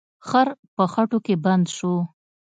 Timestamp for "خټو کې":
0.91-1.35